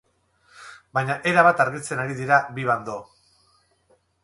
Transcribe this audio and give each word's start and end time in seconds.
Baña 0.97 1.17
erabat 1.33 1.61
argitzen 1.67 2.03
ari 2.05 2.17
dira 2.23 2.41
bi 2.57 2.67
bando. 2.73 2.99